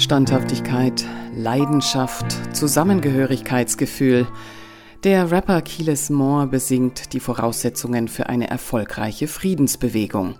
Standhaftigkeit, 0.00 1.04
Leidenschaft, 1.36 2.56
Zusammengehörigkeitsgefühl. 2.56 4.26
Der 5.04 5.30
Rapper 5.30 5.60
Keyless 5.60 6.08
Moore 6.08 6.46
besingt 6.46 7.12
die 7.12 7.20
Voraussetzungen 7.20 8.08
für 8.08 8.30
eine 8.30 8.48
erfolgreiche 8.48 9.28
Friedensbewegung. 9.28 10.36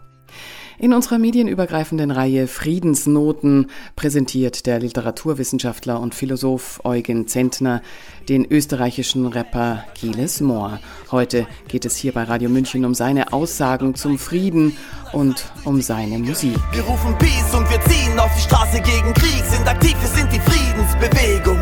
In 0.79 0.95
unserer 0.95 1.19
medienübergreifenden 1.19 2.11
Reihe 2.11 2.47
Friedensnoten 2.47 3.67
präsentiert 3.97 4.65
der 4.65 4.81
Literaturwissenschaftler 4.81 6.01
und 6.01 6.15
Philosoph 6.15 6.81
Eugen 6.85 7.27
Zentner 7.27 7.83
den 8.31 8.51
österreichischen 8.51 9.27
Rapper 9.27 9.85
Gilles 10.01 10.41
Mohr. 10.41 10.81
Heute 11.11 11.47
geht 11.69 11.85
es 11.85 11.97
hier 11.97 12.13
bei 12.13 12.23
Radio 12.23 12.49
München 12.49 12.87
um 12.87 12.95
seine 12.95 13.35
Aussagen 13.35 13.95
zum 13.95 14.19
Frieden 14.19 14.75
und 15.13 15.45
um 15.65 15.81
seine 15.81 16.19
Musik. 16.19 16.59
Wir 16.73 16.83
rufen 16.83 17.17
Peace 17.19 17.55
und 17.55 17.69
wir 17.71 17.81
ziehen 17.83 18.19
auf 18.19 18.31
die 18.37 18.43
Straße 18.43 18.81
gegen 18.81 19.13
Krieg, 19.15 19.45
sind 19.45 19.67
aktiv, 19.67 19.97
wir 20.01 20.09
sind 20.09 20.33
die 20.33 20.41
Friedensbewegung. 20.41 21.59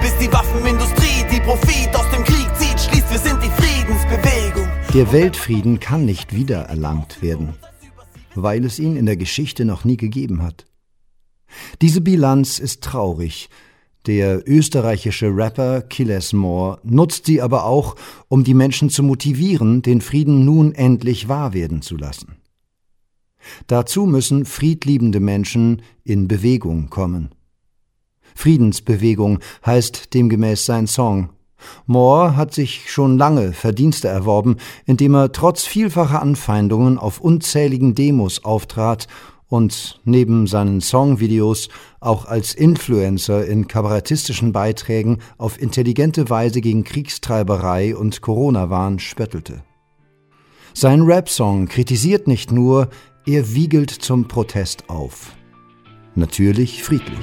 Bis 0.00 0.16
die 0.18 0.32
Waffenindustrie 0.32 1.24
die 1.32 1.40
Profit 1.40 1.94
aus 1.94 2.10
dem 2.14 2.24
Krieg 2.24 2.48
zieht, 2.58 2.80
schließt, 2.80 3.10
wir 3.10 3.18
sind 3.18 3.42
die 3.42 3.50
Friedensbewegung. 3.50 4.68
Der 4.94 5.12
Weltfrieden 5.12 5.80
kann 5.80 6.04
nicht 6.04 6.34
wiedererlangt 6.34 7.22
werden 7.22 7.54
weil 8.34 8.64
es 8.64 8.78
ihn 8.78 8.96
in 8.96 9.06
der 9.06 9.16
Geschichte 9.16 9.64
noch 9.64 9.84
nie 9.84 9.96
gegeben 9.96 10.42
hat. 10.42 10.66
Diese 11.82 12.00
Bilanz 12.00 12.58
ist 12.58 12.82
traurig. 12.82 13.48
Der 14.06 14.48
österreichische 14.48 15.26
Rapper 15.34 15.82
Killes 15.82 16.32
Moore 16.32 16.78
nutzt 16.82 17.26
sie 17.26 17.42
aber 17.42 17.66
auch, 17.66 17.96
um 18.28 18.44
die 18.44 18.54
Menschen 18.54 18.88
zu 18.88 19.02
motivieren, 19.02 19.82
den 19.82 20.00
Frieden 20.00 20.44
nun 20.44 20.74
endlich 20.74 21.28
wahr 21.28 21.52
werden 21.52 21.82
zu 21.82 21.96
lassen. 21.96 22.39
Dazu 23.70 24.04
müssen 24.04 24.46
friedliebende 24.46 25.20
Menschen 25.20 25.82
in 26.02 26.26
Bewegung 26.26 26.90
kommen. 26.90 27.30
Friedensbewegung 28.34 29.38
heißt 29.64 30.12
demgemäß 30.12 30.66
sein 30.66 30.88
Song, 30.88 31.28
Moore 31.86 32.34
hat 32.34 32.52
sich 32.52 32.90
schon 32.90 33.16
lange 33.16 33.52
Verdienste 33.52 34.08
erworben, 34.08 34.56
indem 34.86 35.14
er 35.14 35.30
trotz 35.30 35.66
vielfacher 35.66 36.20
Anfeindungen 36.20 36.98
auf 36.98 37.20
unzähligen 37.20 37.94
Demos 37.94 38.44
auftrat 38.44 39.06
und 39.46 40.00
neben 40.04 40.48
seinen 40.48 40.80
Songvideos 40.80 41.68
auch 42.00 42.24
als 42.24 42.54
Influencer 42.54 43.46
in 43.46 43.68
kabarettistischen 43.68 44.50
Beiträgen 44.50 45.18
auf 45.38 45.62
intelligente 45.62 46.28
Weise 46.28 46.60
gegen 46.60 46.82
Kriegstreiberei 46.82 47.94
und 47.94 48.20
Corona-Wahn 48.20 48.98
spöttelte. 48.98 49.62
Sein 50.74 51.02
Rap-Song 51.02 51.68
kritisiert 51.68 52.26
nicht 52.26 52.50
nur, 52.50 52.88
er 53.30 53.54
wiegelt 53.54 53.90
zum 53.90 54.26
Protest 54.26 54.88
auf. 54.90 55.36
Natürlich 56.14 56.82
friedlich. 56.82 57.18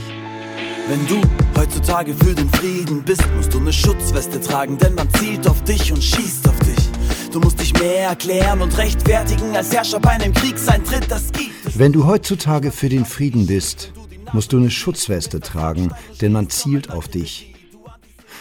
Wenn 0.87 1.05
du 1.07 1.21
heutzutage 1.59 2.13
für 2.13 2.33
den 2.33 2.49
Frieden 2.49 3.03
bist, 3.03 3.23
musst 3.35 3.53
du 3.53 3.59
eine 3.59 3.73
Schutzweste 3.73 4.39
tragen, 4.39 4.77
denn 4.77 4.95
man 4.95 5.09
zielt 5.15 5.45
auf 5.47 5.61
dich 5.65 5.91
und 5.91 6.01
schießt 6.01 6.47
auf 6.47 6.57
dich. 6.59 7.31
Du 7.33 7.41
musst 7.41 7.59
dich 7.59 7.73
mehr 7.73 8.07
erklären 8.07 8.61
und 8.61 8.77
rechtfertigen 8.77 9.53
als 9.55 9.73
Herrscher 9.75 9.99
bei 9.99 10.11
einem 10.11 10.33
Kriegseintritt, 10.33 11.11
das 11.11 11.31
gibt. 11.33 11.77
Wenn 11.77 11.91
du 11.91 12.05
heutzutage 12.05 12.71
für 12.71 12.87
den 12.87 13.03
Frieden 13.03 13.45
bist, 13.45 13.91
musst 14.31 14.53
du 14.53 14.57
eine 14.57 14.71
Schutzweste 14.71 15.41
tragen, 15.41 15.91
denn 16.21 16.31
man 16.31 16.49
zielt 16.49 16.89
auf 16.89 17.09
dich. 17.09 17.53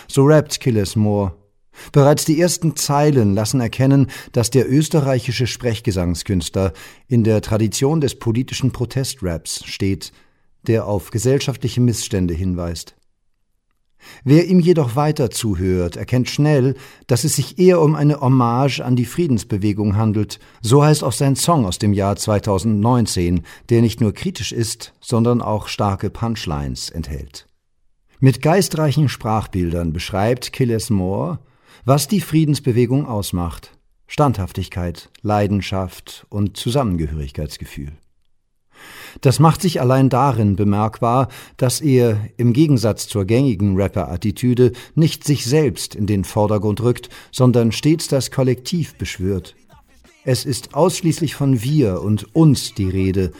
So 0.06 0.24
rappt 0.24 0.60
Killis 0.60 0.94
Moore. 0.94 1.34
Bereits 1.92 2.24
die 2.24 2.40
ersten 2.40 2.76
Zeilen 2.76 3.34
lassen 3.34 3.60
erkennen, 3.60 4.08
dass 4.32 4.50
der 4.50 4.70
österreichische 4.70 5.46
Sprechgesangskünstler 5.46 6.72
in 7.08 7.24
der 7.24 7.42
Tradition 7.42 8.00
des 8.00 8.18
politischen 8.18 8.72
Protestraps 8.72 9.64
steht, 9.64 10.12
der 10.66 10.86
auf 10.86 11.10
gesellschaftliche 11.10 11.80
Missstände 11.80 12.34
hinweist. 12.34 12.96
Wer 14.24 14.46
ihm 14.46 14.60
jedoch 14.60 14.96
weiter 14.96 15.30
zuhört, 15.30 15.96
erkennt 15.96 16.28
schnell, 16.28 16.74
dass 17.06 17.24
es 17.24 17.36
sich 17.36 17.58
eher 17.58 17.80
um 17.80 17.94
eine 17.94 18.20
Hommage 18.20 18.80
an 18.80 18.96
die 18.96 19.04
Friedensbewegung 19.04 19.96
handelt. 19.96 20.38
So 20.62 20.84
heißt 20.84 21.02
auch 21.02 21.12
sein 21.12 21.36
Song 21.36 21.66
aus 21.66 21.78
dem 21.78 21.92
Jahr 21.92 22.16
2019, 22.16 23.42
der 23.68 23.82
nicht 23.82 24.00
nur 24.00 24.12
kritisch 24.12 24.52
ist, 24.52 24.92
sondern 25.00 25.42
auch 25.42 25.68
starke 25.68 26.10
Punchlines 26.10 26.90
enthält. 26.90 27.48
Mit 28.18 28.42
geistreichen 28.42 29.08
Sprachbildern 29.08 29.92
beschreibt 29.92 30.52
Killes 30.52 30.88
Moore, 30.88 31.38
was 31.84 32.08
die 32.08 32.20
Friedensbewegung 32.20 33.06
ausmacht. 33.06 33.72
Standhaftigkeit, 34.06 35.10
Leidenschaft 35.22 36.26
und 36.28 36.56
Zusammengehörigkeitsgefühl. 36.56 37.92
Das 39.20 39.40
macht 39.40 39.62
sich 39.62 39.80
allein 39.80 40.08
darin 40.08 40.56
bemerkbar, 40.56 41.28
dass 41.56 41.80
er 41.80 42.20
im 42.36 42.52
Gegensatz 42.52 43.08
zur 43.08 43.24
gängigen 43.24 43.76
Rapper-Attitüde 43.76 44.72
nicht 44.94 45.24
sich 45.24 45.46
selbst 45.46 45.94
in 45.94 46.06
den 46.06 46.24
Vordergrund 46.24 46.82
rückt, 46.82 47.08
sondern 47.32 47.72
stets 47.72 48.08
das 48.08 48.30
Kollektiv 48.30 48.96
beschwört. 48.96 49.56
Es 50.24 50.44
ist 50.44 50.74
ausschließlich 50.74 51.34
von 51.34 51.62
wir 51.62 52.02
und 52.02 52.34
uns 52.34 52.74
die 52.74 52.90
Rede, 52.90 53.32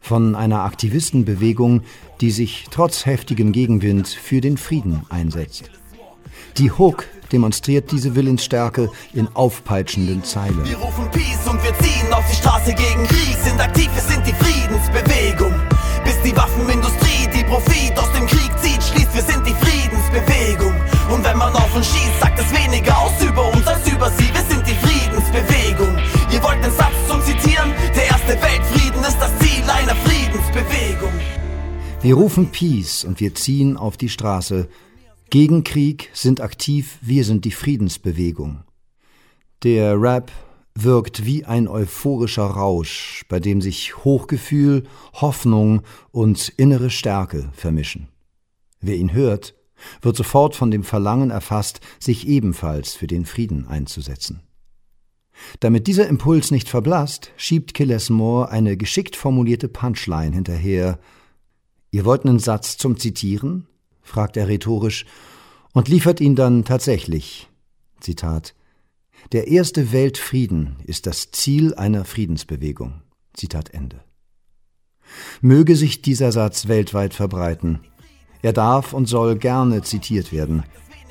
von 0.00 0.36
einer 0.36 0.60
Aktivistenbewegung, 0.60 1.82
die 2.20 2.30
sich 2.30 2.66
trotz 2.70 3.06
heftigem 3.06 3.50
Gegenwind 3.50 4.06
für 4.06 4.40
den 4.40 4.56
Frieden 4.56 5.02
einsetzt. 5.08 5.70
Die 6.58 6.70
Hook 6.70 7.06
demonstriert 7.32 7.90
diese 7.92 8.14
Willensstärke 8.14 8.90
in 9.12 9.28
aufpeitschenden 9.34 10.24
Zeilen. 10.24 10.64
Wir 10.64 10.76
rufen 10.76 11.10
Peace 11.10 11.46
und 11.48 11.62
wir 11.62 11.74
ziehen 11.78 12.12
auf 12.12 12.24
die 12.30 12.36
Straße 12.36 12.74
gegen 12.74 13.06
Krieg, 13.06 13.36
sind 13.42 13.60
aktiv, 13.60 13.88
wir 13.94 14.02
sind 14.02 14.26
die 14.26 14.32
Friedensbewegung. 14.32 15.54
Bis 16.04 16.20
die 16.22 16.36
Waffenindustrie 16.36 17.28
die 17.34 17.44
Profit 17.44 17.98
aus 17.98 18.12
dem 18.12 18.26
Krieg 18.26 18.50
zieht, 18.62 18.82
schließt, 18.82 19.14
wir 19.14 19.22
sind 19.22 19.46
die 19.46 19.54
Friedensbewegung. 19.54 20.74
Und 21.12 21.24
wenn 21.24 21.38
man 21.38 21.52
auf 21.54 21.74
uns 21.74 21.86
schießt, 21.86 22.20
sagt 22.20 22.38
es 22.38 22.50
weniger 22.52 22.96
aus 22.98 23.12
über 23.22 23.52
uns 23.52 23.66
als 23.66 23.86
über 23.90 24.10
sie, 24.10 24.28
wir 24.32 24.44
sind 24.48 24.66
die 24.66 24.74
Friedensbewegung. 24.86 25.96
Ihr 26.32 26.42
wollt 26.42 26.64
den 26.64 26.72
Satz 26.72 26.94
zum 27.08 27.20
Zitieren, 27.22 27.72
der 27.94 28.06
erste 28.06 28.40
Weltfrieden 28.40 29.02
ist 29.02 29.18
das 29.18 29.30
Ziel 29.38 29.62
einer 29.68 29.96
Friedensbewegung. 29.96 31.12
Wir 32.02 32.14
rufen 32.14 32.50
Peace 32.50 33.04
und 33.04 33.20
wir 33.20 33.34
ziehen 33.34 33.76
auf 33.76 33.96
die 33.96 34.08
Straße, 34.08 34.68
gegen 35.30 35.64
Krieg 35.64 36.10
sind 36.12 36.40
aktiv, 36.40 36.98
wir 37.02 37.24
sind 37.24 37.44
die 37.44 37.50
Friedensbewegung. 37.50 38.64
Der 39.62 40.00
Rap 40.00 40.30
wirkt 40.74 41.24
wie 41.24 41.44
ein 41.44 41.68
euphorischer 41.68 42.44
Rausch, 42.44 43.24
bei 43.28 43.40
dem 43.40 43.60
sich 43.60 44.04
Hochgefühl, 44.04 44.84
Hoffnung 45.14 45.82
und 46.12 46.50
innere 46.56 46.90
Stärke 46.90 47.50
vermischen. 47.54 48.08
Wer 48.80 48.96
ihn 48.96 49.12
hört, 49.12 49.54
wird 50.02 50.16
sofort 50.16 50.54
von 50.54 50.70
dem 50.70 50.84
Verlangen 50.84 51.30
erfasst, 51.30 51.80
sich 51.98 52.28
ebenfalls 52.28 52.94
für 52.94 53.06
den 53.06 53.24
Frieden 53.24 53.66
einzusetzen. 53.66 54.42
Damit 55.60 55.86
dieser 55.86 56.08
Impuls 56.08 56.50
nicht 56.50 56.68
verblasst, 56.68 57.30
schiebt 57.36 57.74
Killes 57.74 58.10
Moore 58.10 58.50
eine 58.50 58.76
geschickt 58.76 59.16
formulierte 59.16 59.68
Punchline 59.68 60.34
hinterher. 60.34 60.98
Ihr 61.90 62.04
wollt 62.04 62.24
einen 62.24 62.38
Satz 62.38 62.78
zum 62.78 62.98
Zitieren? 62.98 63.66
Fragt 64.06 64.36
er 64.36 64.48
rhetorisch 64.48 65.04
und 65.72 65.88
liefert 65.88 66.20
ihn 66.20 66.36
dann 66.36 66.64
tatsächlich. 66.64 67.48
Zitat 68.00 68.54
Der 69.32 69.48
erste 69.48 69.92
Weltfrieden 69.92 70.76
ist 70.84 71.06
das 71.06 71.32
Ziel 71.32 71.74
einer 71.74 72.04
Friedensbewegung. 72.04 73.02
Zitat 73.34 73.74
Ende. 73.74 74.00
Möge 75.40 75.76
sich 75.76 76.02
dieser 76.02 76.32
Satz 76.32 76.68
weltweit 76.68 77.14
verbreiten. 77.14 77.80
Er 78.42 78.52
darf 78.52 78.92
und 78.92 79.06
soll 79.06 79.36
gerne 79.36 79.82
zitiert 79.82 80.32
werden, 80.32 80.64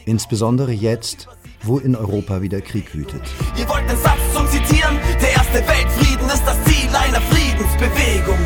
insbesondere 0.05 0.71
jetzt, 0.71 1.27
wo 1.63 1.77
in 1.77 1.95
Europa 1.95 2.41
wieder 2.41 2.61
Krieg 2.61 2.93
wütet. 2.95 3.21
Ihr 3.57 3.67
wollt 3.67 3.89
den 3.89 3.97
Satz 3.97 4.19
zum 4.33 4.47
Zitieren? 4.47 4.97
Der 5.21 5.31
erste 5.31 5.67
Weltfrieden 5.67 6.29
ist 6.29 6.43
das 6.45 6.63
Ziel 6.63 6.89
einer 6.95 7.21
Friedensbewegung. 7.21 8.39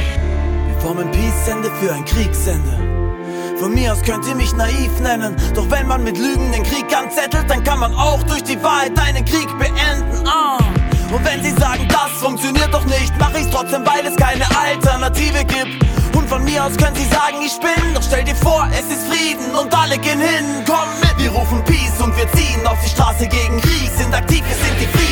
Wir 0.67 0.81
formen 0.81 1.11
Peace-Ende 1.11 1.69
für 1.79 1.93
ein 1.93 2.05
Kriegsende. 2.05 3.08
Von 3.59 3.73
mir 3.73 3.91
aus 3.91 4.01
könnt 4.01 4.25
ihr 4.25 4.35
mich 4.35 4.53
naiv 4.53 4.99
nennen. 5.01 5.35
Doch 5.53 5.69
wenn 5.69 5.85
man 5.85 6.01
mit 6.03 6.17
Lügen 6.17 6.49
den 6.53 6.63
Krieg 6.63 6.85
anzettelt, 6.95 7.49
dann 7.49 7.61
kann 7.61 7.79
man 7.79 7.93
auch 7.93 8.23
durch 8.23 8.43
die 8.43 8.61
Wahrheit 8.63 8.97
einen 8.97 9.25
Krieg 9.25 9.47
beenden. 9.59 10.25
Ah. 10.25 10.59
Und 11.11 11.25
wenn 11.25 11.43
sie 11.43 11.51
sagen, 11.59 11.85
das 11.89 12.09
funktioniert 12.21 12.73
doch 12.73 12.85
nicht, 12.85 13.11
mach 13.19 13.33
ich's 13.33 13.49
trotzdem, 13.51 13.85
weil 13.85 14.05
es 14.05 14.15
keine 14.15 14.45
Alternative 14.57 15.43
gibt. 15.43 15.83
Und 16.15 16.29
von 16.29 16.43
mir 16.45 16.63
aus 16.63 16.77
können 16.77 16.95
sie 16.95 17.05
sagen, 17.05 17.37
ich 17.45 17.59
bin, 17.59 17.93
doch 17.93 18.03
stell 18.03 18.23
dir 18.23 18.35
vor, 18.35 18.65
es 18.71 18.95
ist 18.95 19.05
Frieden 19.07 19.53
und 19.53 19.75
alle 19.75 19.97
gehen 19.97 20.21
hin, 20.21 20.63
komm 20.65 20.87
mit. 21.01 21.17
Wir 21.17 21.31
rufen 21.31 21.61
Peace 21.65 21.99
und 22.01 22.15
wir 22.15 22.31
ziehen 22.31 22.65
auf 22.65 22.77
die 22.81 22.89
Straße 22.89 23.27
gegen 23.27 23.59
Krieg, 23.59 23.91
sind 23.97 24.13
aktiv, 24.13 24.41
wir 24.47 24.55
sind 24.55 24.79
die 24.79 24.87
Friedensbewegung. 24.87 25.08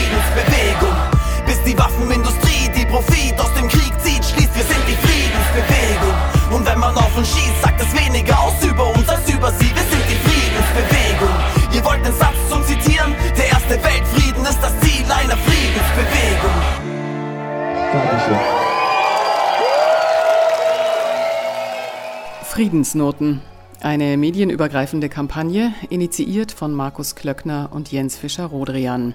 Friedensnoten. 22.58 23.44
Eine 23.82 24.18
medienübergreifende 24.18 25.10
Kampagne, 25.10 25.76
initiiert 25.92 26.52
von 26.52 26.74
Markus 26.74 27.14
Klöckner 27.14 27.70
und 27.72 27.92
Jens 27.92 28.18
Fischer-Rodrian. 28.18 29.14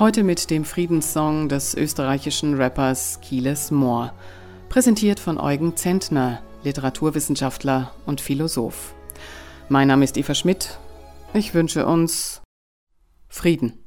Heute 0.00 0.24
mit 0.24 0.50
dem 0.50 0.64
Friedenssong 0.64 1.48
des 1.48 1.76
österreichischen 1.76 2.54
Rappers 2.54 3.20
Kieles 3.20 3.70
Mohr. 3.70 4.12
Präsentiert 4.68 5.20
von 5.20 5.38
Eugen 5.38 5.76
Zentner, 5.76 6.42
Literaturwissenschaftler 6.64 7.92
und 8.04 8.20
Philosoph. 8.20 8.96
Mein 9.68 9.86
Name 9.86 10.02
ist 10.02 10.16
Eva 10.16 10.34
Schmidt. 10.34 10.80
Ich 11.34 11.54
wünsche 11.54 11.86
uns 11.86 12.42
Frieden. 13.28 13.81